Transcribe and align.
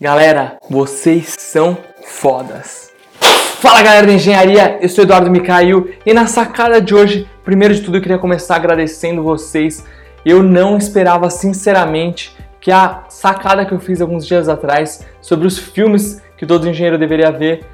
Galera, 0.00 0.58
vocês 0.70 1.34
são 1.36 1.76
fodas. 2.06 2.92
Fala 3.20 3.82
galera 3.82 4.06
da 4.06 4.12
engenharia, 4.12 4.78
eu 4.80 4.88
sou 4.88 5.02
Eduardo 5.02 5.28
Micail 5.28 5.92
e 6.06 6.14
na 6.14 6.28
sacada 6.28 6.80
de 6.80 6.94
hoje, 6.94 7.28
primeiro 7.44 7.74
de 7.74 7.80
tudo 7.80 7.96
eu 7.96 8.00
queria 8.00 8.16
começar 8.16 8.54
agradecendo 8.54 9.24
vocês. 9.24 9.84
Eu 10.24 10.40
não 10.40 10.78
esperava 10.78 11.28
sinceramente 11.30 12.32
que 12.60 12.70
a 12.70 13.06
sacada 13.08 13.66
que 13.66 13.72
eu 13.72 13.80
fiz 13.80 14.00
alguns 14.00 14.24
dias 14.24 14.48
atrás 14.48 15.04
sobre 15.20 15.48
os 15.48 15.58
filmes 15.58 16.22
que 16.36 16.46
todo 16.46 16.68
engenheiro 16.68 16.96
deveria 16.96 17.32
ver 17.32 17.66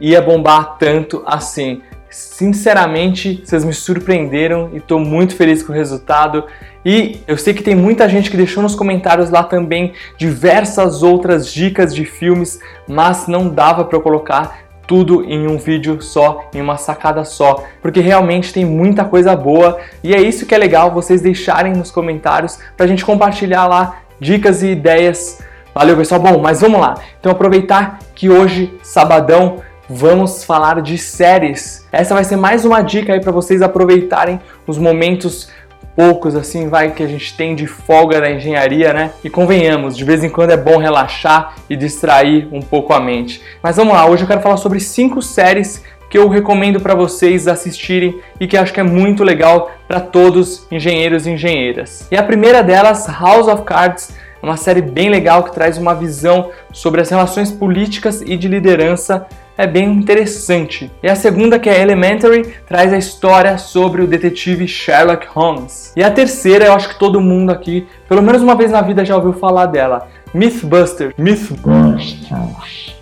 ia 0.00 0.22
bombar 0.22 0.78
tanto 0.78 1.22
assim. 1.26 1.82
Sinceramente, 2.10 3.42
vocês 3.44 3.64
me 3.64 3.72
surpreenderam 3.72 4.70
e 4.72 4.78
estou 4.78 4.98
muito 4.98 5.36
feliz 5.36 5.62
com 5.62 5.72
o 5.72 5.74
resultado. 5.74 6.44
E 6.84 7.20
eu 7.26 7.36
sei 7.36 7.52
que 7.52 7.62
tem 7.62 7.74
muita 7.74 8.08
gente 8.08 8.30
que 8.30 8.36
deixou 8.36 8.62
nos 8.62 8.74
comentários 8.74 9.30
lá 9.30 9.42
também 9.42 9.92
diversas 10.16 11.02
outras 11.02 11.52
dicas 11.52 11.94
de 11.94 12.04
filmes, 12.04 12.60
mas 12.86 13.26
não 13.26 13.48
dava 13.48 13.84
para 13.84 13.96
eu 13.96 14.02
colocar 14.02 14.68
tudo 14.86 15.22
em 15.24 15.46
um 15.46 15.58
vídeo 15.58 16.00
só, 16.00 16.48
em 16.54 16.62
uma 16.62 16.78
sacada 16.78 17.22
só, 17.22 17.62
porque 17.82 18.00
realmente 18.00 18.54
tem 18.54 18.64
muita 18.64 19.04
coisa 19.04 19.36
boa 19.36 19.78
e 20.02 20.14
é 20.14 20.20
isso 20.20 20.46
que 20.46 20.54
é 20.54 20.58
legal 20.58 20.90
vocês 20.90 21.20
deixarem 21.20 21.74
nos 21.74 21.90
comentários 21.90 22.58
para 22.74 22.86
a 22.86 22.88
gente 22.88 23.04
compartilhar 23.04 23.66
lá 23.66 24.00
dicas 24.18 24.62
e 24.62 24.68
ideias. 24.68 25.40
Valeu, 25.74 25.96
pessoal. 25.96 26.20
Bom, 26.20 26.38
mas 26.40 26.62
vamos 26.62 26.80
lá. 26.80 26.94
Então 27.20 27.30
aproveitar 27.30 27.98
que 28.14 28.30
hoje, 28.30 28.72
sabadão, 28.82 29.62
vamos 29.88 30.44
falar 30.44 30.82
de 30.82 30.98
séries. 30.98 31.86
Essa 31.90 32.14
vai 32.14 32.24
ser 32.24 32.36
mais 32.36 32.64
uma 32.64 32.82
dica 32.82 33.14
aí 33.14 33.20
para 33.20 33.32
vocês 33.32 33.62
aproveitarem 33.62 34.40
os 34.66 34.76
momentos 34.76 35.48
poucos 35.96 36.36
assim, 36.36 36.68
vai 36.68 36.92
que 36.92 37.02
a 37.02 37.08
gente 37.08 37.36
tem 37.36 37.56
de 37.56 37.66
folga 37.66 38.20
na 38.20 38.30
engenharia, 38.30 38.92
né? 38.92 39.10
E 39.24 39.28
convenhamos, 39.28 39.96
de 39.96 40.04
vez 40.04 40.22
em 40.22 40.28
quando 40.28 40.50
é 40.50 40.56
bom 40.56 40.76
relaxar 40.76 41.54
e 41.68 41.74
distrair 41.74 42.46
um 42.52 42.62
pouco 42.62 42.92
a 42.92 43.00
mente. 43.00 43.42
Mas 43.60 43.76
vamos 43.76 43.94
lá, 43.94 44.06
hoje 44.06 44.22
eu 44.22 44.28
quero 44.28 44.40
falar 44.40 44.58
sobre 44.58 44.78
cinco 44.78 45.20
séries 45.20 45.82
que 46.08 46.16
eu 46.16 46.28
recomendo 46.28 46.80
para 46.80 46.94
vocês 46.94 47.48
assistirem 47.48 48.20
e 48.38 48.46
que 48.46 48.56
acho 48.56 48.72
que 48.72 48.80
é 48.80 48.84
muito 48.84 49.24
legal 49.24 49.72
para 49.88 50.00
todos 50.00 50.66
engenheiros 50.70 51.26
e 51.26 51.30
engenheiras. 51.30 52.06
E 52.12 52.16
a 52.16 52.22
primeira 52.22 52.62
delas, 52.62 53.08
House 53.08 53.48
of 53.48 53.64
Cards, 53.64 54.10
é 54.40 54.46
uma 54.46 54.56
série 54.56 54.80
bem 54.80 55.10
legal 55.10 55.42
que 55.42 55.52
traz 55.52 55.78
uma 55.78 55.94
visão 55.94 56.50
sobre 56.72 57.00
as 57.00 57.10
relações 57.10 57.50
políticas 57.50 58.22
e 58.22 58.36
de 58.36 58.46
liderança 58.46 59.26
é 59.58 59.66
bem 59.66 59.90
interessante. 59.90 60.88
E 61.02 61.08
a 61.08 61.16
segunda, 61.16 61.58
que 61.58 61.68
é 61.68 61.82
Elementary, 61.82 62.54
traz 62.64 62.92
a 62.92 62.96
história 62.96 63.58
sobre 63.58 64.00
o 64.00 64.06
detetive 64.06 64.68
Sherlock 64.68 65.26
Holmes. 65.26 65.92
E 65.96 66.02
a 66.04 66.10
terceira, 66.12 66.66
eu 66.66 66.72
acho 66.72 66.90
que 66.90 66.98
todo 66.98 67.20
mundo 67.20 67.50
aqui, 67.50 67.88
pelo 68.08 68.22
menos 68.22 68.40
uma 68.40 68.54
vez 68.54 68.70
na 68.70 68.80
vida, 68.80 69.04
já 69.04 69.16
ouviu 69.16 69.32
falar 69.32 69.66
dela. 69.66 70.06
Mythbusters. 70.32 71.12
Mythbusters. 71.18 72.96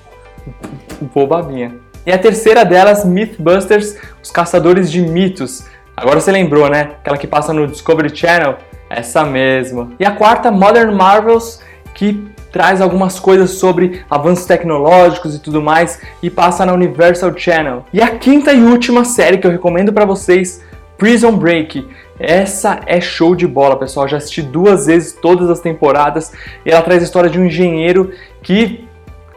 Vou 1.14 1.26
babinha. 1.26 1.74
E 2.06 2.10
a 2.10 2.16
terceira 2.16 2.64
delas, 2.64 3.04
Mythbusters, 3.04 3.98
os 4.22 4.30
caçadores 4.30 4.90
de 4.90 5.02
mitos. 5.02 5.66
Agora 5.94 6.20
você 6.20 6.32
lembrou, 6.32 6.70
né? 6.70 6.92
Aquela 7.00 7.18
que 7.18 7.26
passa 7.26 7.52
no 7.52 7.66
Discovery 7.66 8.16
Channel? 8.16 8.56
Essa 8.88 9.24
mesma. 9.24 9.90
E 10.00 10.06
a 10.06 10.12
quarta, 10.12 10.50
Modern 10.50 10.94
Marvels, 10.94 11.60
que 11.94 12.34
traz 12.56 12.80
algumas 12.80 13.20
coisas 13.20 13.50
sobre 13.50 14.00
avanços 14.10 14.46
tecnológicos 14.46 15.34
e 15.34 15.38
tudo 15.38 15.60
mais 15.60 16.00
e 16.22 16.30
passa 16.30 16.64
na 16.64 16.72
Universal 16.72 17.36
Channel. 17.36 17.84
E 17.92 18.00
a 18.00 18.08
quinta 18.08 18.50
e 18.50 18.62
última 18.62 19.04
série 19.04 19.36
que 19.36 19.46
eu 19.46 19.50
recomendo 19.50 19.92
para 19.92 20.06
vocês, 20.06 20.64
Prison 20.96 21.36
Break. 21.36 21.86
Essa 22.18 22.80
é 22.86 22.98
show 22.98 23.36
de 23.36 23.46
bola, 23.46 23.78
pessoal. 23.78 24.08
Já 24.08 24.16
assisti 24.16 24.40
duas 24.40 24.86
vezes 24.86 25.12
todas 25.12 25.50
as 25.50 25.60
temporadas 25.60 26.32
e 26.64 26.70
ela 26.70 26.80
traz 26.80 27.02
a 27.02 27.04
história 27.04 27.28
de 27.28 27.38
um 27.38 27.44
engenheiro 27.44 28.10
que 28.42 28.88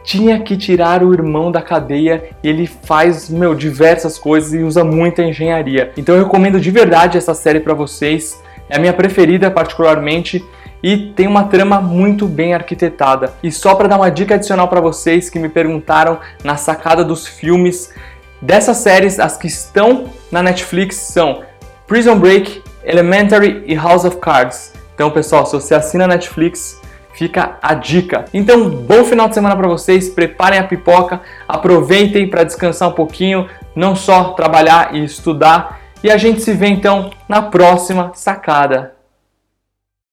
tinha 0.01 0.39
que 0.39 0.55
tirar 0.55 1.03
o 1.03 1.13
irmão 1.13 1.51
da 1.51 1.61
cadeia 1.61 2.29
e 2.41 2.47
ele 2.47 2.67
faz, 2.67 3.29
meu, 3.29 3.53
diversas 3.53 4.17
coisas 4.17 4.53
e 4.53 4.59
usa 4.59 4.81
muita 4.81 5.23
engenharia. 5.23 5.91
Então 5.97 6.15
eu 6.15 6.23
recomendo 6.23 6.57
de 6.57 6.71
verdade 6.71 7.17
essa 7.17 7.33
série 7.33 7.59
para 7.59 7.73
vocês. 7.73 8.41
É 8.69 8.77
a 8.77 8.79
minha 8.79 8.93
preferida 8.93 9.51
particularmente 9.51 10.41
e 10.81 11.11
tem 11.15 11.27
uma 11.27 11.45
trama 11.45 11.81
muito 11.81 12.27
bem 12.27 12.53
arquitetada. 12.53 13.33
E 13.43 13.51
só 13.51 13.75
para 13.75 13.87
dar 13.87 13.97
uma 13.97 14.09
dica 14.09 14.35
adicional 14.35 14.67
para 14.67 14.81
vocês 14.81 15.29
que 15.29 15.39
me 15.39 15.49
perguntaram 15.49 16.19
na 16.43 16.55
sacada 16.55 17.03
dos 17.03 17.27
filmes 17.27 17.93
dessas 18.41 18.77
séries, 18.77 19.19
as 19.19 19.37
que 19.37 19.47
estão 19.47 20.09
na 20.31 20.41
Netflix 20.41 20.95
são 20.95 21.43
Prison 21.87 22.17
Break, 22.17 22.63
Elementary 22.83 23.63
e 23.65 23.75
House 23.75 24.05
of 24.05 24.17
Cards. 24.17 24.73
Então, 24.95 25.11
pessoal, 25.11 25.45
se 25.45 25.53
você 25.53 25.75
assina 25.75 26.05
a 26.05 26.07
Netflix, 26.07 26.79
fica 27.13 27.57
a 27.61 27.73
dica. 27.73 28.25
Então, 28.33 28.69
bom 28.69 29.03
final 29.03 29.27
de 29.27 29.33
semana 29.33 29.55
para 29.55 29.67
vocês, 29.67 30.09
preparem 30.09 30.59
a 30.59 30.63
pipoca, 30.63 31.21
aproveitem 31.47 32.29
para 32.29 32.43
descansar 32.43 32.89
um 32.89 32.93
pouquinho, 32.93 33.47
não 33.75 33.95
só 33.95 34.33
trabalhar 34.33 34.95
e 34.95 35.03
estudar. 35.03 35.79
E 36.03 36.09
a 36.09 36.17
gente 36.17 36.41
se 36.41 36.53
vê 36.53 36.67
então 36.67 37.11
na 37.27 37.41
próxima 37.41 38.11
sacada. 38.13 38.98